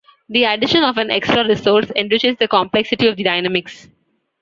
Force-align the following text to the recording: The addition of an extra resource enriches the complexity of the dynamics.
The 0.29 0.45
addition 0.45 0.81
of 0.83 0.97
an 0.97 1.11
extra 1.11 1.47
resource 1.47 1.91
enriches 1.95 2.35
the 2.37 2.47
complexity 2.47 3.05
of 3.07 3.17
the 3.17 3.21
dynamics. 3.23 3.87